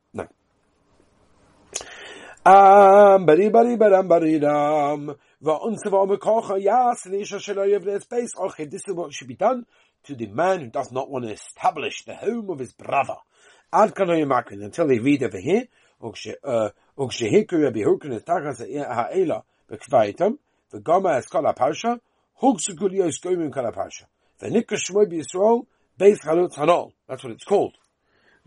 Um, 2.47 3.25
bari 3.25 3.49
bari 3.49 3.75
baram 3.75 4.07
bari 4.07 4.39
ram. 4.39 5.07
This 8.71 8.83
is 8.87 8.95
what 8.95 9.13
should 9.13 9.27
be 9.27 9.35
done 9.35 9.65
to 10.05 10.15
the 10.15 10.27
man 10.27 10.61
who 10.61 10.67
does 10.67 10.89
not 10.93 11.09
want 11.09 11.25
to 11.25 11.33
establish 11.33 12.05
the 12.05 12.15
home 12.15 12.49
of 12.49 12.59
his 12.59 12.71
brother. 12.71 13.15
Ad 13.73 13.93
kanoyimakin 13.93 14.63
until 14.63 14.87
they 14.87 14.97
read 14.97 15.23
over 15.23 15.37
here. 15.37 15.67
Ukshehiku 16.01 17.53
uh, 17.53 17.57
Rabbi 17.57 17.79
Hukin 17.81 18.13
is 18.13 18.23
takas 18.23 18.59
ha'ela 18.59 19.43
b'kvaitam 19.69 20.37
v'gama 20.73 21.17
es 21.17 21.27
kol 21.27 21.43
ha'parsha 21.43 21.99
hugsukul 22.41 22.93
yos 22.93 23.19
goyim 23.19 23.51
kol 23.51 23.65
ha'parsha 23.65 24.05
v'nikra 24.41 24.77
shmoy 24.77 25.05
b'Yisrael 25.11 25.65
beis 25.99 26.21
halut 26.21 26.55
hanol. 26.55 26.93
That's 27.09 27.25
what 27.25 27.33
it's 27.33 27.43
called. 27.43 27.75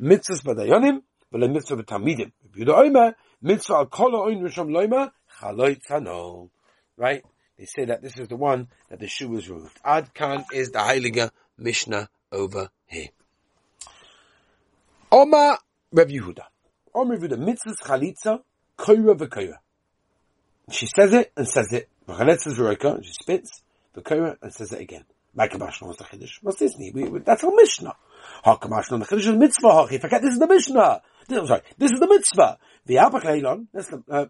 Mitzvahs 0.00 0.42
b'dayanim 0.42 1.02
v'le 1.34 1.52
mitzvah 1.52 1.82
b'tamidim. 1.82 2.32
Rabbi 2.46 2.60
Yehuda 2.64 2.86
Omer 2.86 3.14
Mitzvah 3.42 3.74
al 3.74 3.86
kola 3.86 4.18
oin 4.18 4.40
risham 4.40 4.68
loyma 4.70 5.10
loima 5.40 5.78
chaloitzano. 5.88 6.50
Right? 6.96 7.24
They 7.58 7.64
say 7.66 7.84
that 7.86 8.02
this 8.02 8.18
is 8.18 8.28
the 8.28 8.36
one 8.36 8.68
that 8.88 9.00
the 9.00 9.08
shoe 9.08 9.28
was 9.28 9.48
removed. 9.48 9.78
Ad 9.84 10.12
kan 10.14 10.44
is 10.52 10.70
the 10.70 10.78
Heiliger 10.78 11.30
Mishnah 11.58 12.08
over 12.32 12.70
here. 12.86 13.08
Oma 15.12 15.58
Rev 15.92 16.08
Yehuda. 16.08 16.44
Oma 16.94 17.16
Rev 17.16 17.30
Yehuda. 17.30 17.38
Mitzvahs 17.38 17.80
chalitza 17.82 18.42
koyra 18.78 19.14
v'koyra. 19.16 19.58
She 20.70 20.86
says 20.86 21.12
it 21.14 21.32
and 21.36 21.48
says 21.48 21.72
it. 21.72 21.88
V'chaletzes 22.06 22.54
v'roika. 22.54 23.02
She 23.04 23.12
spits 23.12 23.62
v'koira 23.96 24.36
and 24.40 24.52
says 24.52 24.72
it 24.72 24.80
again. 24.80 25.04
What's 25.32 26.58
this? 26.58 26.74
We, 26.76 27.20
that's 27.24 27.44
our 27.44 27.52
Mishnah. 27.54 27.94
Ha'kamashna. 28.42 29.06
Forget 29.06 30.22
this 30.22 30.32
is 30.32 30.38
the 30.40 30.48
Mishnah. 30.48 31.02
I'm 31.28 31.46
sorry, 31.46 31.62
this 31.78 31.92
is 31.92 32.00
the 32.00 32.08
mitzvah. 32.08 32.58
The 32.86 32.94
V'apach 32.96 33.22
leilon, 33.22 33.66
that's 33.72 33.88
the, 33.88 34.02
uh, 34.08 34.26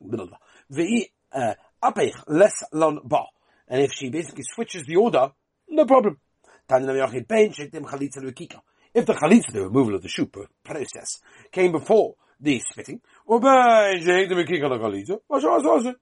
V'i, 0.73 1.07
uh, 1.33 1.55
apech 1.83 2.13
les 2.29 2.53
lon 2.73 3.01
ba. 3.05 3.25
And 3.69 3.83
if 3.83 3.93
she 3.93 4.11
basically 4.11 4.43
switches 4.53 4.85
the 4.85 4.97
order, 4.97 5.31
no 5.69 5.85
problem. 5.87 6.19
If 8.93 9.07
the 9.07 9.15
chalitza, 9.15 9.53
the 9.53 9.63
removal 9.63 9.95
of 9.95 10.03
the 10.03 10.09
shoe 10.09 10.27
process, 10.65 11.21
came 11.53 11.73
before 11.73 12.15
the 12.41 12.61
spitting. 12.61 13.01
It 13.29 13.43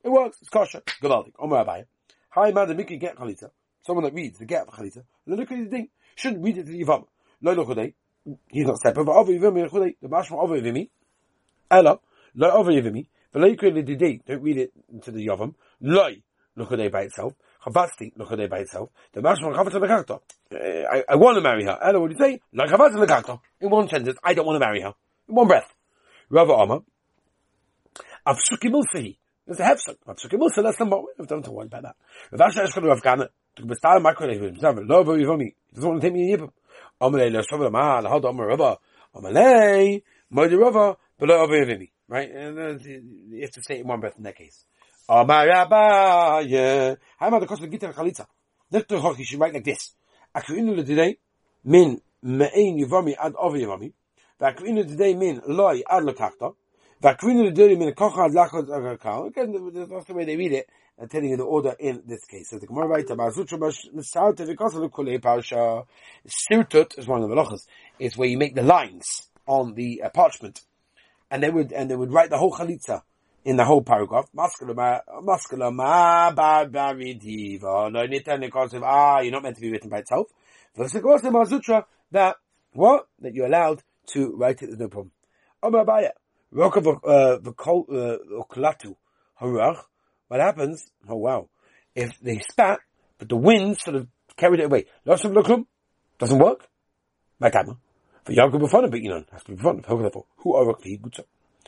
works. 0.04 0.38
It's 0.40 0.50
kosher. 0.50 0.83
Gewaldig. 1.02 1.33
Omer 1.38 1.64
Abaye. 1.64 1.85
Hi, 2.30 2.50
man, 2.52 2.68
the 2.68 2.75
Mickey 2.75 2.97
get 2.99 3.16
chalitza. 3.16 3.50
Someone 3.87 4.04
that 4.04 4.14
reads 4.14 4.38
the 4.38 4.45
get 4.45 4.68
of 4.68 4.75
chalitza. 4.75 5.04
Look 5.26 5.40
at 5.40 5.49
the 5.59 5.66
thing. 5.66 5.88
Shouldn't 6.16 6.42
read 6.42 6.59
it 6.59 6.66
to 6.66 6.73
the 6.73 6.83
Yivam. 6.83 7.07
He's 8.50 8.66
not 8.66 8.78
separate. 8.78 9.04
But 9.04 9.16
over 9.16 9.32
Yivimi. 9.32 9.94
The 10.00 10.08
mashma 10.08 10.42
over 10.42 10.60
Yivimi. 10.60 10.88
Ella. 11.70 11.98
Lo 12.34 12.50
over 12.50 12.70
Yivimi. 12.70 13.06
But 13.32 13.42
lo 13.42 13.48
yikri 13.48 13.72
l'didei. 13.72 14.25
Don't 14.26 14.42
read 14.42 14.58
it 14.58 14.72
to 15.02 15.10
the 15.10 15.26
Yavam. 15.26 15.54
Lo. 15.80 16.08
Lo 16.56 16.66
by 16.90 17.02
itself. 17.02 17.34
Chavasti. 17.64 18.12
Lo 18.16 18.26
by 18.48 18.58
itself. 18.58 18.90
The 19.12 19.20
mashma 19.20 19.54
chavatz 19.54 19.75
lekakto. 19.75 20.20
Eh, 20.52 20.84
I, 20.90 21.04
I 21.08 21.16
want 21.16 21.37
to 21.37 21.40
marry 21.42 21.64
her. 21.64 21.78
Ella, 21.82 22.00
what 22.00 22.10
do 22.10 22.16
you 22.18 22.20
say? 22.20 22.40
Lo 22.52 22.64
chavatz 22.66 22.94
lekakto. 22.94 23.40
In 23.60 23.70
one 23.70 23.88
sentence, 23.88 24.18
I 24.22 24.34
don't 24.34 24.46
want 24.46 24.56
to 24.60 24.66
marry 24.66 24.82
her. 24.82 24.94
In 25.28 25.34
one 25.34 25.46
breath. 25.46 25.75
Rava 26.30 26.52
Amma, 26.54 26.80
Avsuki 28.26 28.68
Mulsahi. 28.68 29.16
There's 29.46 29.60
a 29.60 29.62
hefsek. 29.62 29.96
Avsuki 30.06 30.38
Mulsa, 30.38 30.62
that's 30.62 30.78
number 30.78 30.96
one. 30.98 31.06
Don't 31.26 31.48
worry 31.48 31.66
about 31.66 31.82
that. 31.84 31.96
Rav 32.32 32.48
Asher 32.50 32.64
Eshkadu 32.64 32.88
Rav 32.88 33.02
Gana, 33.02 33.28
to 33.56 33.64
be 33.64 33.75
started 33.75 34.02
my 34.02 34.12
colleague 34.12 34.42
himself, 34.42 34.76
lo 34.82 35.02
vo 35.04 35.16
yivomi. 35.16 35.54
He 35.68 35.75
doesn't 35.75 35.88
want 35.88 36.02
to 36.02 36.06
take 36.06 36.14
me 36.14 36.32
in 36.32 36.38
Yibam. 36.38 36.50
Amalei 37.00 37.30
lo 37.30 37.42
shavah 37.42 37.70
ma, 37.70 38.00
la 38.00 38.10
hod 38.10 38.24
Rava. 38.24 38.78
Amalei, 39.14 40.02
moidi 40.32 40.58
Rava, 40.58 40.96
but 41.18 41.28
lo 41.28 41.46
vo. 41.46 41.86
Right? 42.08 42.30
And 42.30 42.58
uh, 42.58 42.78
you 42.84 43.42
have 43.42 43.50
to 43.50 43.62
say 43.62 43.76
it 43.76 43.80
in 43.80 43.86
one 43.86 44.00
breath 44.00 44.16
in 44.16 44.24
that 44.24 44.36
case. 44.36 44.64
Amar 45.08 45.46
Rabba, 45.46 46.42
yeah. 46.46 46.94
How 47.18 47.28
about 47.28 47.40
the 47.40 47.46
cost 47.46 47.62
of 47.62 47.70
Gitar 47.70 47.94
Chalitza? 47.94 48.26
Dr. 48.70 48.98
Hoch, 48.98 49.18
you 49.18 49.24
should 49.24 49.40
write 49.40 49.54
like 49.54 49.64
this. 49.64 49.94
Akuinu 50.34 50.76
le 50.76 51.14
min 51.64 52.00
me'ein 52.22 52.78
yivami 52.78 53.14
ad 53.18 53.34
over 53.38 53.56
yivami. 53.56 53.92
V'akrinu 54.40 54.86
today 54.86 55.14
mean 55.14 55.40
loy 55.46 55.82
ad 55.88 56.04
lokachta. 56.04 56.54
V'akrinu 57.00 57.54
today 57.54 57.76
mean 57.76 57.92
kocha 57.92 58.24
ad 58.26 58.32
lachot 58.32 58.66
agakal. 58.68 59.28
Again, 59.28 59.88
that's 59.88 60.06
the 60.06 60.14
way 60.14 60.24
they 60.24 60.36
read 60.36 60.50
it. 60.50 60.68
I'm 61.00 61.08
telling 61.08 61.30
you 61.30 61.36
the 61.36 61.44
order 61.44 61.76
in 61.78 62.02
this 62.06 62.24
case. 62.24 62.50
So 62.50 62.58
the 62.58 62.66
Gemara 62.66 62.88
writes 62.88 63.08
Sutra 63.08 63.56
Masauta 63.56 64.34
v'kosel 64.34 64.90
kulei 64.90 65.20
parsha. 65.20 65.86
Sirtut 66.26 66.98
is 66.98 67.06
one 67.06 67.22
of 67.22 67.28
the 67.28 67.36
melachas. 67.36 67.68
It's 68.00 68.16
where 68.16 68.28
you 68.28 68.36
make 68.36 68.56
the 68.56 68.64
lines 68.64 69.28
on 69.46 69.74
the 69.74 70.02
uh, 70.02 70.08
parchment, 70.08 70.62
and 71.30 71.40
they 71.40 71.50
would 71.50 71.70
and 71.70 71.88
they 71.88 71.94
would 71.94 72.12
write 72.12 72.30
the 72.30 72.38
whole 72.38 72.52
chalitza 72.52 73.02
in 73.44 73.56
the 73.56 73.64
whole 73.64 73.82
paragraph. 73.82 74.28
Maskula 74.36 74.74
ma 74.74 74.98
maskula 75.22 75.72
ma 75.72 76.32
ba 76.32 76.68
ba 76.68 76.94
ridiva. 76.94 77.92
No 77.92 78.06
nita 78.06 78.36
Ah, 78.82 79.20
you're 79.20 79.30
not 79.30 79.44
meant 79.44 79.54
to 79.54 79.62
be 79.62 79.70
written 79.70 79.88
by 79.88 79.98
itself. 79.98 80.26
V'sikosim 80.76 81.84
that 82.10 82.36
what 82.72 83.06
that 83.20 83.34
you're 83.34 83.46
allowed 83.46 83.84
to 84.06 84.34
write 84.34 84.62
it, 84.62 84.66
there's 84.66 84.80
no 84.80 84.88
problem. 84.88 85.12
Omar 85.62 85.84
Abaye, 85.84 86.10
Uh, 86.56 87.38
uh, 89.48 89.74
what 90.28 90.40
happens, 90.40 90.86
oh 91.08 91.16
wow, 91.16 91.48
if 91.94 92.18
they 92.20 92.38
spat, 92.38 92.80
but 93.18 93.28
the 93.28 93.36
wind 93.36 93.78
sort 93.78 93.96
of 93.96 94.06
carried 94.36 94.60
it 94.60 94.64
away, 94.64 94.86
doesn't 95.04 96.38
work, 96.38 96.66
my 97.38 97.50
time. 97.50 97.76
For 98.24 98.32
Yaakov 98.32 98.60
Befana, 98.60 98.90
but 98.90 99.00
you 99.00 99.08
know, 99.08 99.24
has 99.32 99.42
to 99.44 99.52
be 99.52 99.62
fun. 99.62 99.82
Therefore, 99.86 100.26
who 100.38 100.54
are 100.54 100.64
Rakli 100.66 101.00
Gutsa? 101.00 101.24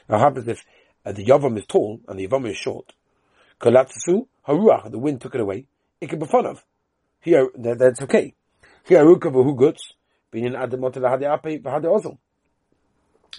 What 0.07 0.21
happens 0.21 0.47
if 0.49 0.65
uh, 1.07 1.13
the 1.13 1.25
Yavam 1.25 1.57
is 1.57 1.65
tall 1.67 2.01
and 2.07 2.19
the 2.19 2.27
Yavam 2.27 2.49
is 2.51 2.57
short? 2.57 2.93
Kolatsu 3.61 4.27
Haruach, 4.47 4.91
the 4.91 4.99
wind 4.99 5.21
took 5.21 5.35
it 5.35 5.41
away, 5.41 5.67
it 6.01 6.09
can 6.09 6.19
be 6.19 6.27
fun 6.27 6.47
of. 6.47 6.65
Here, 7.21 7.49
that, 7.57 7.79
that's 7.79 8.03
okay. 8.03 8.35
Here, 8.87 9.03
Arukav 9.05 9.33
Hu 9.33 9.55
Guts, 9.57 9.95
Binyan 10.33 10.55
Adamot 10.55 10.95
Lahadi 10.95 11.33
Ape, 11.33 11.63
Vahadi 11.63 11.85
Ozil. 11.85 12.19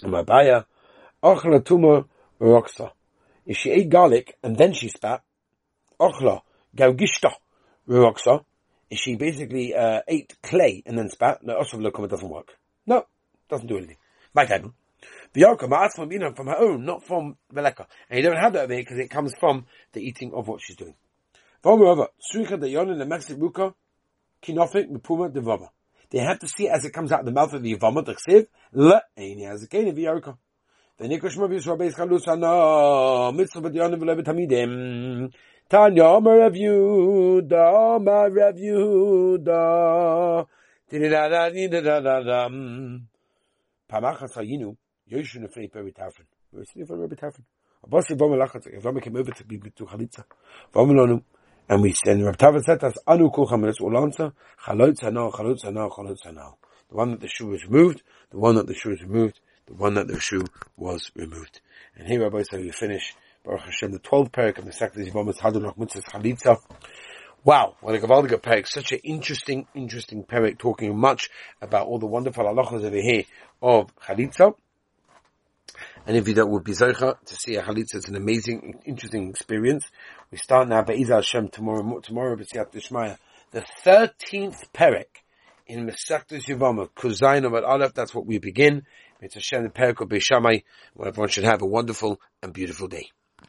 Mabaya, 0.02 0.64
Ochla 1.22 1.60
Tuma. 1.60 2.04
If 3.46 3.56
she 3.56 3.70
ate 3.70 3.88
garlic 3.88 4.36
and 4.42 4.56
then 4.56 4.72
she 4.72 4.88
spat, 4.88 5.22
Ochla 6.00 6.40
Gaugishta 6.76 7.32
Roksa. 7.88 8.44
If 8.90 8.98
she 8.98 9.16
basically 9.16 9.74
uh, 9.74 10.00
ate 10.06 10.36
clay 10.42 10.82
and 10.84 10.98
then 10.98 11.08
spat, 11.08 11.40
the 11.42 11.54
Lokoma 11.54 12.08
doesn't 12.08 12.28
work. 12.28 12.56
No, 12.86 13.06
doesn't 13.48 13.66
do 13.66 13.78
anything. 13.78 13.96
My 14.34 14.44
time. 14.44 14.74
The 15.32 15.42
Yarkama 15.42 15.84
asked 15.84 15.96
from, 15.96 16.12
you 16.12 16.32
from 16.36 16.46
her 16.48 16.58
own, 16.58 16.84
not 16.84 17.04
from 17.04 17.36
Meleka. 17.52 17.86
And 18.10 18.18
you 18.18 18.22
don't 18.22 18.36
have 18.36 18.52
that 18.52 18.68
because 18.68 18.98
it 18.98 19.08
comes 19.08 19.34
from 19.38 19.66
the 19.92 20.00
eating 20.00 20.32
of 20.34 20.46
what 20.46 20.60
she's 20.60 20.76
doing. 20.76 20.94
Suika 21.64 22.60
the 22.60 22.94
the 22.98 23.06
Mexic 23.06 23.38
Ruka, 23.38 23.74
Kinofik, 24.42 24.90
Devava. 24.90 25.68
They 26.10 26.18
have 26.18 26.40
to 26.40 26.48
see 26.48 26.66
it 26.66 26.72
as 26.72 26.84
it 26.84 26.92
comes 26.92 27.10
out 27.12 27.20
of 27.20 27.26
the 27.26 27.32
mouth 27.32 27.54
of 27.54 27.62
the 27.62 27.74
Yavama, 27.74 28.04
the 28.04 28.14
Chsiv, 28.14 28.46
le, 28.72 29.00
eini 29.18 29.50
as 29.50 29.62
a 29.62 29.68
kene 29.68 29.94
v'yarka. 29.96 30.36
The 30.98 31.08
Nikosh 31.08 31.38
Mavis 31.38 31.64
Rabbeis 31.64 31.94
Chalusana, 31.94 33.34
Mitzvah 33.34 33.62
B'Diyanim 33.62 33.98
V'Levet 33.98 34.24
Tamidim, 34.24 35.32
Tanya, 35.66 36.04
Amar 36.04 36.38
Rav 36.38 36.52
Yehuda, 36.52 37.96
Amar 37.96 38.30
Rav 38.30 38.54
Yehuda, 38.56 40.46
Pamachas 43.90 44.34
Hayinu, 44.36 44.76
Yoshu 45.10 45.38
Nefrei 45.38 45.72
Peri 45.72 45.92
Tafrin. 45.92 46.26
We're 46.52 46.64
sitting 46.64 46.84
for 46.84 46.98
Rabbi 46.98 47.14
Tarfon. 47.14 47.44
Abasi 47.88 48.14
Vama 48.14 48.36
Lachatz, 48.46 48.68
Yavama 48.78 49.00
came 49.02 49.16
over 49.16 49.30
to 49.30 49.44
be 49.44 49.58
to 49.58 49.86
Chalitza. 49.86 50.24
Vama 50.74 50.92
Lonu. 50.92 51.22
And 51.70 51.80
we 51.80 51.92
said, 51.92 52.20
Rabbi 52.20 52.36
Tarfon 52.36 52.62
said 52.62 52.84
us, 52.84 52.98
Anu 53.06 53.30
Kucham, 53.30 53.64
let's 53.64 53.80
all 53.80 53.96
answer, 53.96 54.34
Chalot 54.66 54.98
Sanal, 54.98 55.32
Chalot 55.32 55.58
Sanal, 55.58 55.90
Chalot 55.90 56.18
Sanal. 56.22 56.56
The 56.90 56.96
one 56.96 57.12
that 57.12 57.20
the 57.20 57.28
shoe 57.28 57.46
was 57.46 57.64
removed, 57.64 58.02
the 58.30 58.38
one 58.38 58.56
that 58.56 58.66
the 58.66 58.74
shoe 58.74 58.90
was 58.90 59.00
removed, 59.02 59.40
the 59.66 59.74
one 59.74 59.94
that 59.94 60.08
the 60.08 60.18
shoe 60.20 60.44
was 60.76 61.10
removed. 61.14 61.60
And 61.96 62.08
here, 62.08 62.22
Rabbi 62.22 62.42
said, 62.42 62.60
we 62.60 62.70
finish, 62.70 63.14
Baruch 63.44 63.62
Hashem, 63.62 63.92
the 63.92 63.98
12th 63.98 64.30
parak 64.30 64.58
of 64.58 64.64
the 64.64 64.70
Hadunach 64.70 65.78
Mitzvah 65.78 66.02
Chalitza. 66.02 66.56
Wow, 67.44 67.76
what 67.80 67.94
a 67.94 67.98
Gavaldiga 67.98 68.40
parak. 68.40 68.68
Such 68.68 68.92
an 68.92 68.98
interesting, 69.02 69.66
interesting 69.74 70.24
parak 70.24 70.58
talking 70.58 70.96
much 70.96 71.28
about 71.60 71.86
all 71.86 71.98
the 71.98 72.06
wonderful 72.06 72.44
halachas 72.44 72.84
over 72.84 72.96
here 72.96 73.24
of 73.60 73.94
Chalitza. 73.96 74.54
And 76.06 76.16
if 76.16 76.28
you 76.28 76.34
don't 76.34 76.50
would 76.50 76.64
be 76.64 76.72
Zocha 76.72 77.18
to 77.24 77.34
see 77.34 77.56
a 77.56 77.62
Chalitza, 77.62 77.96
it's 77.96 78.08
an 78.08 78.16
amazing, 78.16 78.80
interesting 78.84 79.28
experience. 79.30 79.86
We 80.30 80.38
start 80.38 80.68
now, 80.68 80.82
Be'ezah 80.82 81.16
Hashem, 81.16 81.48
tomorrow, 81.48 82.00
tomorrow, 82.00 82.36
B'siyat 82.36 82.72
Dishmaya, 82.72 83.18
the 83.50 83.64
13th 83.84 84.64
parak 84.72 85.06
in 85.66 85.86
Mesachta 85.86 86.40
Yivama, 86.42 86.88
Kuzayin 86.90 87.44
of 87.44 87.54
Aleph, 87.54 87.94
that's 87.94 88.14
what 88.14 88.26
we 88.26 88.38
begin. 88.38 88.84
It's 89.24 89.34
Hashem, 89.34 89.62
the 89.62 89.68
parak 89.68 90.00
of 90.00 90.08
Beis 90.08 90.22
Shammai, 90.22 90.58
where 90.94 91.06
everyone 91.06 91.28
should 91.28 91.44
have 91.44 91.62
a 91.62 91.66
wonderful 91.66 92.20
and 92.42 92.52
beautiful 92.52 92.88
day. 92.88 93.12